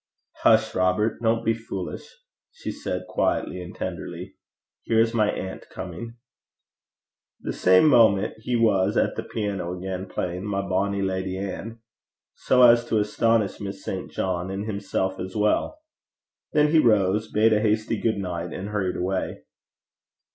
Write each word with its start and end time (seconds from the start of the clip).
'Hush, 0.41 0.73
Robert! 0.73 1.21
Don't 1.21 1.45
be 1.45 1.53
foolish,' 1.53 2.11
she 2.51 2.71
said, 2.71 3.05
quietly 3.07 3.61
and 3.61 3.75
tenderly. 3.75 4.33
'Here 4.81 4.99
is 4.99 5.13
my 5.13 5.29
aunt 5.29 5.69
coming.' 5.69 6.15
The 7.41 7.53
same 7.53 7.87
moment 7.87 8.33
he 8.39 8.55
was 8.55 8.97
at 8.97 9.13
the 9.15 9.21
piano 9.21 9.77
again, 9.77 10.07
playing 10.07 10.43
My 10.45 10.67
Bonny 10.67 11.03
Lady 11.03 11.37
Ann, 11.37 11.81
so 12.33 12.63
as 12.63 12.83
to 12.85 12.97
astonish 12.97 13.59
Miss 13.61 13.83
St. 13.85 14.11
John, 14.11 14.49
and 14.49 14.65
himself 14.65 15.19
as 15.19 15.35
well. 15.35 15.77
Then 16.51 16.69
he 16.71 16.79
rose, 16.79 17.31
bade 17.31 17.51
her 17.51 17.59
a 17.59 17.61
hasty 17.61 17.99
good 18.01 18.17
night, 18.17 18.51
and 18.51 18.69
hurried 18.69 18.95
away. 18.97 19.43